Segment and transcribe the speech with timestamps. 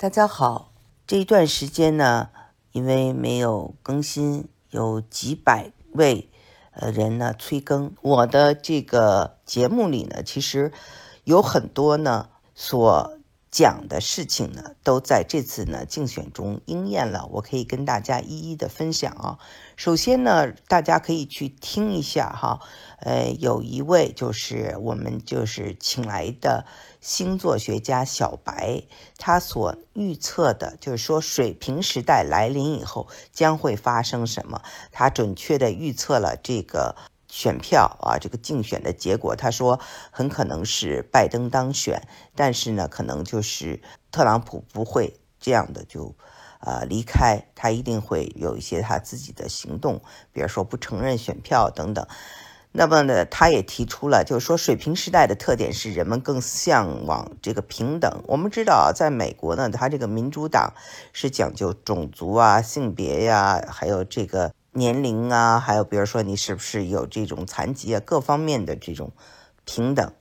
[0.00, 0.72] 大家好，
[1.06, 2.30] 这一段时间呢，
[2.72, 6.30] 因为没有更新，有几百位
[6.70, 7.94] 呃人呢催更。
[8.00, 10.72] 我的这个节目里呢，其实
[11.24, 13.18] 有很多呢所
[13.50, 17.26] 讲的事情呢，都在这次呢竞选中应验了。
[17.32, 19.38] 我可以跟大家一一的分享啊。
[19.76, 22.60] 首先呢，大家可以去听一下哈，
[23.00, 26.64] 呃，有一位就是我们就是请来的。
[27.00, 28.82] 星座学家小白，
[29.16, 34.60] 他所预测的就是说，水平时代来临以后将会发生什么？
[34.92, 36.94] 他准确的预测了这个
[37.30, 39.36] 选票啊，这个竞选的结果。
[39.36, 39.80] 他说，
[40.10, 42.02] 很可能是拜登当选，
[42.34, 43.80] 但是呢，可能就是
[44.10, 46.14] 特朗普不会这样的就，
[46.60, 52.06] 呃，离开，他一定会有一些他自己的行动，比如说不承认选票等等。
[52.72, 58.22] 那么呢，他也提出了，就是说，水平时代的特点是人们更向往这个平等。
[58.28, 60.72] 我们知道，在美国呢，他这个民主党
[61.12, 69.12] 是讲究种族啊、性别呀，还有这个年龄啊，还有比如说你是不是有这种残疾啊，各方面的这种
[69.64, 70.12] 平等。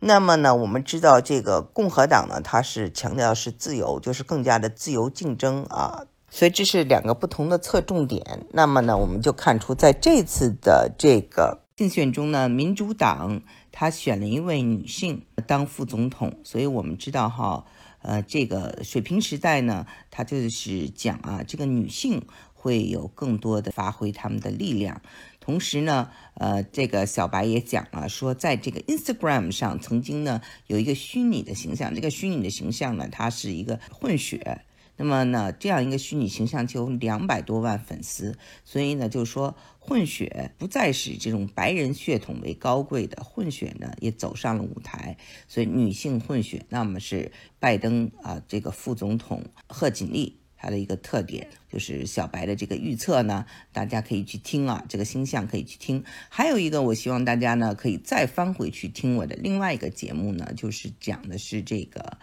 [0.00, 6.06] 那么呢，我们知道这个共和党呢，它是强调是自由，就是更加的自由竞争啊。
[6.28, 8.46] 所以这是两个不同的侧重点。
[8.52, 11.60] 那么呢，我们就看出在这次的这个。
[11.74, 17.64] 竞选中呢，民主党他选了一位女性当副总统，所以我们知道哈，
[18.02, 22.26] 呃，这个水平时代呢，他就是讲啊，这个女性
[22.62, 25.02] 会有更多的发挥他们的力量。
[25.40, 34.62] 同时呢，呃，这个小白也讲了，说在这个 Instagram 上曾经呢有一个虚拟的形象，这个虚拟的形象呢，它是一个混血。
[34.96, 45.16] 那么呢，这样一个虚拟形象就有两百多万粉丝，所以呢，就是说混血不再是这种白人血统为高贵的混血呢，也走上了舞台。
[45.48, 56.04] 所以女性混血，那么是拜登啊这个副总统贺锦丽它的一个特点，就是小白的这个预测呢，大家可以去听啊，这个星象可以去听。
[56.28, 62.18] 还有一个，我希望大家呢可以再翻回去听我的另外一个节目呢，就是讲的是这个，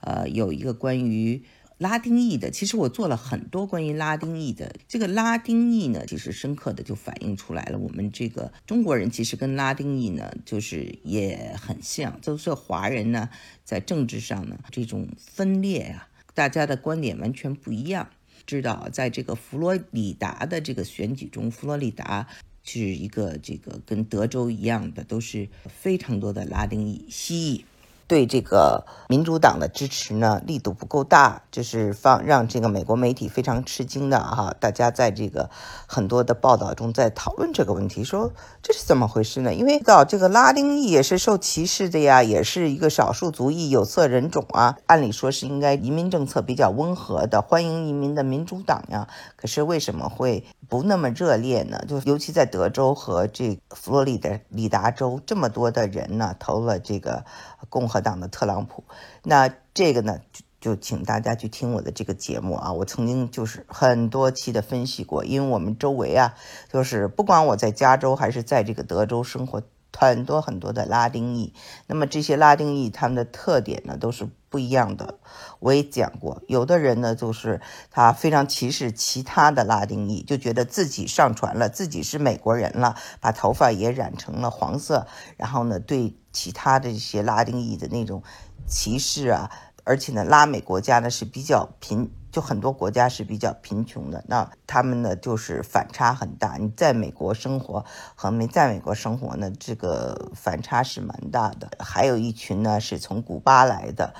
[0.00, 1.44] 呃，有一个关于。
[1.76, 4.76] 拉丁裔的，其实我做了很多关于拉丁裔的。
[4.86, 13.28] 这个拉丁裔呢，其实深刻的就反映出来了，我们这个中国人其实跟拉丁裔呢，就是也很像，都是华人呢，
[13.64, 18.10] 在政治上呢，这种分裂呀，大家的观点完全不一样。
[18.46, 22.28] 知道，在这个佛罗里达的这个选举中，佛罗里达
[22.62, 27.64] 是一个这个跟德州一样的，都是非常多的拉丁裔、西裔。
[28.14, 34.54] 对这个民主党的支持呢，力度不够大，这是放让这个美国媒体非常吃惊的哈。
[34.60, 35.50] 大家在这个
[35.88, 38.30] 很多的报道中在讨论这个问题，说
[38.62, 39.52] 这是怎么回事呢？
[39.52, 44.78] 因为到这个拉丁裔也是受歧视的呀，也是一个少数族裔、有色人种啊。
[44.86, 49.08] 按理说是应该移民政策比较温和的，欢迎移民的民主党呀。
[49.34, 51.84] 可是为什么会不那么热烈呢？
[51.88, 57.24] 就尤其在德州和这佛罗里达里达州，这么多的人呢投了这个
[57.68, 58.03] 共和。
[58.04, 58.84] 党的特朗普，
[59.24, 62.72] 那这个呢，就就请大家去听我的这个节目啊。
[62.72, 66.34] 我曾经就是很多期的分析过，因为我们周围啊，
[66.72, 69.62] 就是不管我在加州还是在这个德州生活，
[69.92, 71.52] 很多很多的拉丁裔。
[71.86, 75.18] 那么这些拉丁裔他们的特点呢，都是不一样的。
[75.58, 77.60] 我也讲过，有的人呢，就是
[77.90, 85.06] 他非常歧视其他的拉丁裔，就觉得自己上传了，自己是美国人了，把头发也染成了黄色，
[85.36, 86.16] 然后呢，对。
[86.34, 88.22] 其他的一些拉丁裔的那种
[88.66, 89.50] 歧视啊，
[89.84, 96.56] 而且呢，拉美国家呢是比较贫，就很多国家是比较贫穷的，那他们呢就是反差很大。
[96.56, 97.84] 你在美国生活
[98.14, 101.70] 和没在美国生活呢，这个反差是蛮大的。
[101.78, 104.14] 还有一群呢是从古巴来的，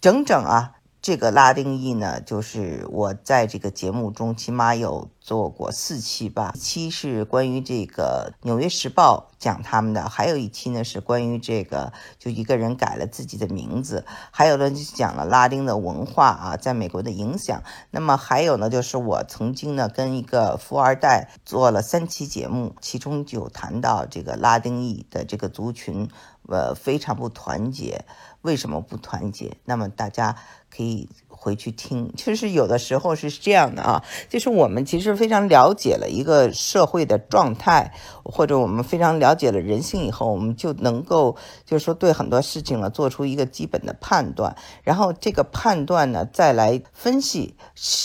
[0.00, 0.74] 整整啊。
[1.04, 17.62] 这个拉丁裔呢，就是我在这个节目中起码有做过四期吧，一期是关于这个《纽约时报》讲他们的，还有一期呢是关于这个就一个人改了自己的名字，还有呢就讲了拉丁的文化啊，在美国的影响。
[17.90, 26.08] 那么还有呢，就是我曾经呢跟一个富二代做了三期节目，其中就谈到这个拉丁裔的这个族群，
[26.48, 28.06] 呃，非常不团结。
[28.40, 29.56] 为什么不团结？
[29.64, 30.36] 那么大家
[30.74, 32.12] 可以回去听。
[32.16, 37.92] 其实有的时候是这样的啊，就是我们其实非常了解了一个社会的状态，
[38.24, 47.54] 或者我们非常了解了人性以后，我们就能够就是说对很多事情呢做出一个基本的判断，然后这个判断呢再来分析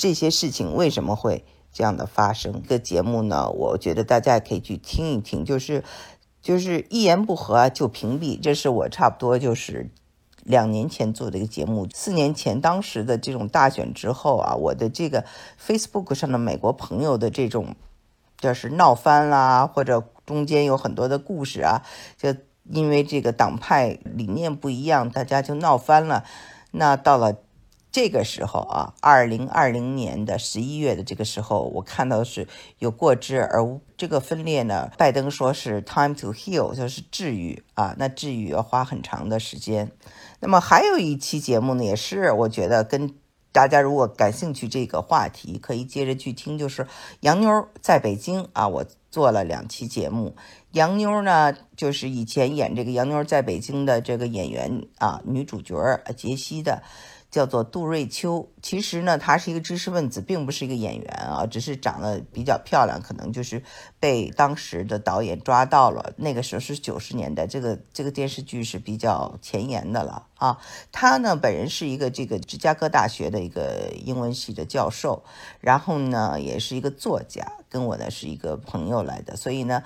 [0.00, 2.60] 这些事情为什么会这样的发生。
[2.62, 5.84] 这个节目呢，我觉得大家也可以去听一听，就是
[6.42, 9.90] 就是一言不合就屏蔽，这是我差不多就是。
[10.48, 15.24] 两年前做的一个节目，四年前当时的这种大选之后啊，我的这个
[15.64, 17.76] Facebook 上的美国朋友的这种
[18.38, 21.82] 就是闹翻啦，或者中间有很多的故事啊，
[22.16, 22.34] 就
[22.64, 26.24] 因为这个党派理念不一样，大家就闹翻了。
[26.72, 27.36] 那到了。
[27.90, 32.46] 这个时候啊，二零二零年的十一月的这个时候，我看到的是
[32.78, 34.90] 有过之而无这个分裂呢。
[34.98, 39.90] 拜登说是 time to heal，就是治愈啊，那治愈要花很长的时间。
[40.40, 43.14] 那么还有一期节目呢，也是我觉得跟
[43.50, 46.86] 大家如果感兴趣这个话题，可以接着去听，就是
[47.20, 50.36] 洋妞在北京啊，我做了两期节目。
[50.72, 55.74] 洋妞呢，就是以前演这个洋妞在北京的这个演员啊，女主角
[56.14, 56.82] 杰西的。
[57.30, 63.62] 叫做杜瑞秋，其实呢，她是一个知识分子，并不是一个演员啊，只是长得比较漂亮，可能就是
[64.00, 66.14] 被当时的导演抓到了。
[66.16, 70.58] 那个时候是九十年代，这个这个电视剧是比较前沿的了啊。
[70.90, 75.22] 她呢，本人是一个这个芝加哥大学的一个英文系的教授，
[75.60, 79.82] 然后呢，也是一个作家，跟我呢是一个朋友来的，所以呢。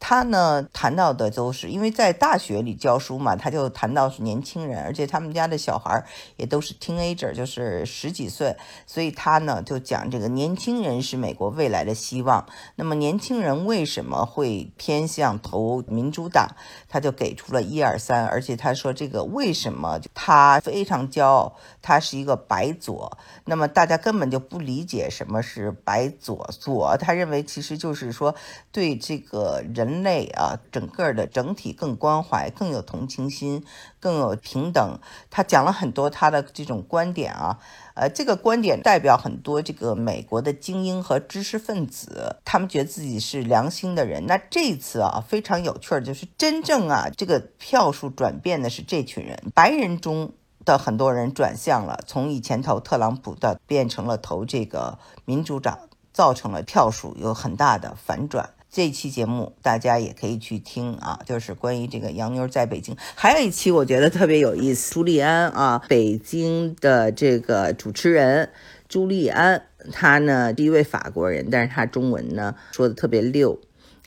[0.00, 6.04] 他呢谈到的都是因为在大学里教书嘛，他就谈到是年轻人，而且他们家的小孩
[6.36, 8.56] 也都是 teenager，就是十几岁，
[8.86, 12.46] 所以他呢就讲这个年轻人是美国未来的希望。
[12.76, 16.48] 那么年轻人为什么会偏向投民主党？
[16.88, 23.18] 他就给出了一二三，而且他说这个为什么他非常骄傲，他是一个白左。
[23.46, 28.34] 那么大家根本就不理解什么是白左左，他认为其实就是说
[28.70, 29.87] 对这个人。
[29.88, 33.64] 人类啊，整个的整体更关怀，更有同情心，
[33.98, 34.98] 更有平等。
[35.30, 37.58] 他讲了很多他的这种观点啊，
[37.94, 44.26] 呃，这个观点代表很多这个美国的精英和知识分子，他们觉得自己是良心的人。
[44.26, 50.34] 那这次啊，非常有趣儿，就是真正啊，这个票数转变的是这群人，白人中
[50.66, 55.78] 的很多人转向了，从以前投特朗普的变成了投这个民主党，
[56.12, 58.50] 造成了票数有很大的反转。
[58.70, 62.96] 这期节目大家也可以去听啊，就是关于这个洋妞在北京。
[63.14, 68.50] 还有一期我觉得特别有意思，朱利安啊，北京的这个主持人
[68.86, 73.58] 朱利安，他呢是一位法国人，但是他中文呢说的特别溜。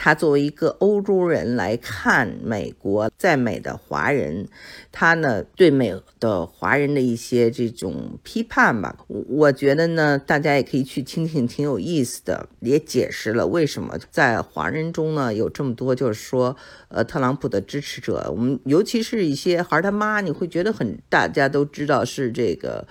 [0.00, 4.46] 他作为一个欧洲人来看美国在美的华人，
[4.92, 16.56] 他呢对美的华人的一些这种批判吧，我觉得呢大家也可以去听听，挺有意思的，也解释了为什么在华人中呢有这么多就是说
[16.86, 22.86] 呃特朗普的支持者，我们尤其是一些孩他妈，你会觉得很大家都知道是这个，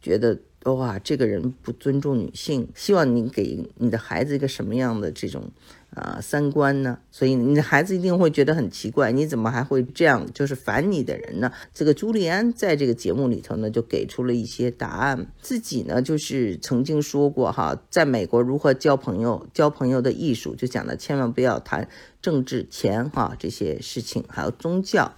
[0.00, 0.38] 觉得。
[0.66, 5.48] 哇，这个人不尊重女性，希望你给你的孩子一个什么样的这种
[5.96, 6.98] 啊三观呢？
[7.10, 10.26] 所以你的孩子一定会觉得很奇怪，你怎么还会这样？
[10.34, 11.50] 就是烦你的人呢？
[11.72, 15.26] 这个朱利安在这个节目里头呢，就给出了一些答案。
[15.40, 21.88] 自己呢，就是曾经说过哈，在美国如何交朋友，交朋友的艺术，就讲的千万不要谈
[22.20, 25.12] 政治、钱哈这些事情，还有宗教。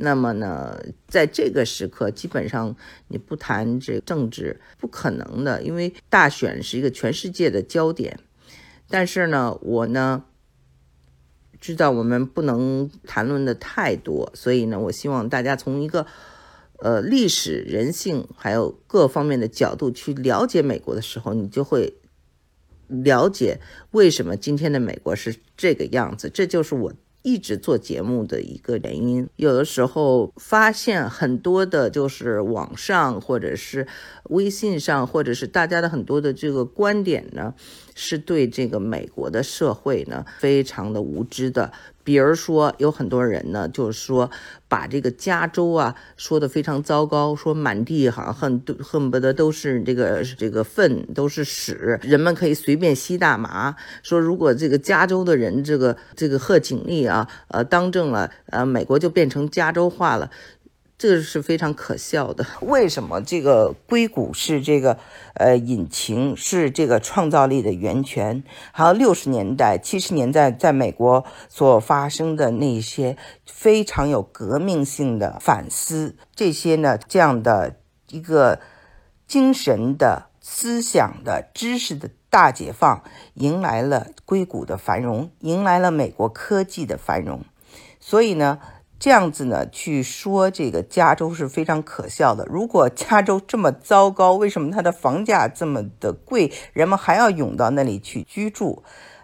[0.00, 0.78] 那么呢，
[1.08, 2.76] 在这个时刻，基本上
[3.08, 8.20] 你不谈这政治不可能的，因为大选是一个全世界的焦点。
[8.88, 10.24] 但是呢，我呢
[11.60, 16.06] 知道我们不能谈论的太多，所以呢，我希望大家从一个
[16.78, 21.94] 呃历史、人性还有各方面的角度去了解美国的时候，你就会
[22.86, 26.28] 了解为什么今天的美国是这个样子。
[26.28, 26.92] 这就是我。
[27.22, 33.86] 一直做节目的一个原因，有的时候发现很多的，就是网上或者是
[34.30, 37.54] 微信上，或者是大家的很多的这个观点呢，
[37.98, 41.72] 是对这个美国的社会呢非常的无知的。
[42.04, 44.30] 比如说，有很多人呢，就是说
[44.66, 53.76] 把这个加州啊说的非常糟糕，说满地好像恨恨不得都是这个这个粪，都是屎，人们可以随便吸大麻。
[54.02, 60.30] 说如果这个加州的人这个这个贺锦丽啊，呃当政了，呃美国就变成加州化了。
[60.98, 62.44] 这个是非常可笑的。
[62.60, 64.98] 为什么这个硅谷是这个
[65.34, 68.42] 呃引擎，是这个创造力的源泉？
[68.72, 77.76] 还有六十年代、七十年代在美国所发生的那些非常有革命性的反思，这些呢，这样的
[78.08, 78.58] 一个
[79.28, 87.44] 精神的、思想的、知识的大解放，迎来了硅谷的繁荣，迎来了美国科技的繁荣。
[88.00, 88.58] 所以呢。
[88.98, 92.44] 这样子呢，去说这个加州是非常可笑的。
[92.50, 98.82] 如果加州这么糟糕，为什么它的房价这么的贵，人们还要涌到那里去居住，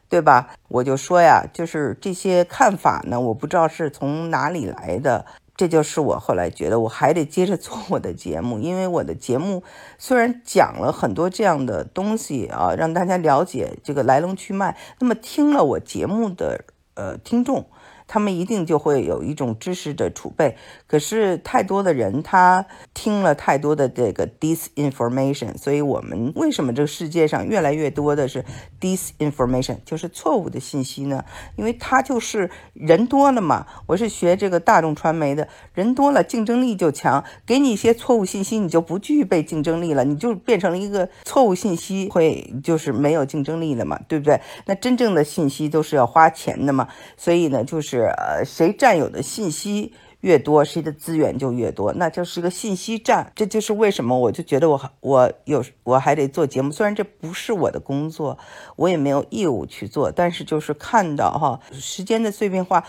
[0.09, 0.51] 对吧？
[0.69, 5.27] 我就说呀，就是这些看法呢，我不知道是从哪里来的。
[5.57, 9.63] 这就是我后来觉得我还得接着做我的节目，因为我的节目
[9.99, 16.65] 虽然讲了很多这样的东西啊，让大家了解这个来龙去脉，那么听了我节目的
[16.95, 17.67] 呃听众。
[18.07, 20.57] 他们一定就会有一种知识的储备，
[20.87, 28.45] 可是太多的人他听了太多的这个 disinformation，所以我们为什么这个世界上越来越多的是
[28.81, 31.25] disinformation，就是错误的信息呢？
[31.57, 33.67] 因为它就是人多了嘛。
[33.87, 44.39] 我是学这个大众传媒的，人多了竞争力就强，给你一些错误信息，你就不具备竞争力了，你就变成了一个错误信息，会就是没有竞争力了嘛，对不对？
[44.67, 47.94] 那真正的信息都是要花钱的嘛，所以呢，就是。
[47.95, 53.31] 是呃，谁占有的信息越多，谁的资源就越多，那就是个信息战。
[53.37, 58.39] 这就是为什么我就觉得我我有我还得做节目，虽然这不是我的工作，
[58.77, 62.85] 我也没有义务去做，但是就是看到哈，时间的碎片化，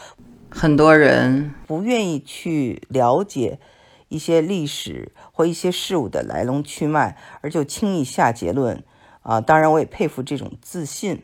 [0.50, 3.60] 很多人不愿意去了解
[4.08, 8.82] 一些历史或一些事物的来龙去脉，而就轻易下结论
[9.24, 9.42] 啊。
[9.42, 11.22] 当然，我也佩服这种自信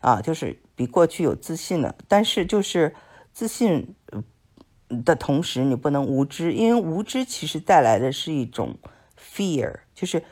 [0.00, 2.92] 啊，就是比过去有自信了，但是就是。
[3.34, 3.96] 自信
[5.04, 8.78] 的同时，你不能无知，因为无知其实带来的是一种
[9.18, 10.22] fear，就是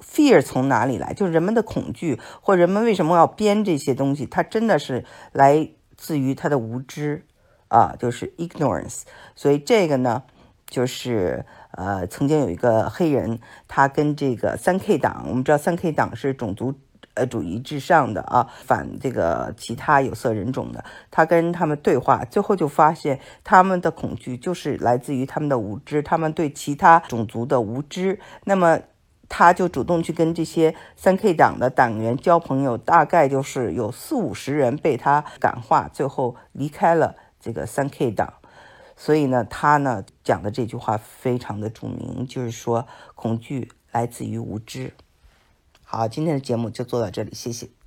[0.00, 1.12] fear 从哪里来？
[1.12, 4.24] 就是人们的恐惧，或人们为什么要编这些东西？
[4.24, 7.26] 它真的是来自于他的无知
[7.68, 9.02] 啊，就是 ignorance。
[9.36, 10.22] 所以这个呢，
[10.66, 16.80] 就是呃，曾经有一个黑人，他跟这个三 K 党，我们知道三 K 党是种族。
[17.18, 28.20] 呃，主义至上的啊，反这个其他有色人种的，他跟他们对话，最后就发现他们的恐惧就是来自于他们的无知，他们对其他种族的无知。
[28.44, 28.78] 那么
[29.28, 38.32] 他就主动去跟这些三 K 党的党员交朋友，大概就是有四五十人被他感化，最后离开了这个三 K 党。
[38.96, 44.94] 所以呢，他呢讲的这句话非常的著名，就是说恐惧来自于无知。
[45.90, 47.77] 好，今天的节目就做到这里，谢谢。